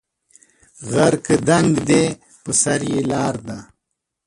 غر 0.91 1.13
که 1.25 1.35
دنګ 1.47 1.71
دی 1.87 2.05
په 2.43 2.51
سر 2.61 2.81
یې 2.91 3.01
لار 3.11 3.35
ده 3.47 3.57